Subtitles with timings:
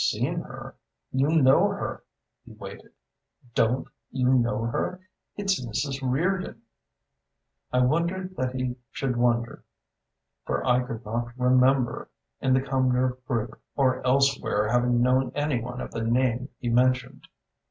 [0.03, 0.73] "Seen her?
[1.11, 2.03] You know her."
[2.43, 2.91] He waited.
[3.53, 4.99] "Don't you know her?
[5.37, 5.99] It's Mrs.
[6.01, 6.63] Reardon."
[7.71, 9.63] I wondered that he should wonder,
[10.43, 12.09] for I could not remember,
[12.39, 17.27] in the Cumnor group or elsewhere, having known any one of the name he mentioned.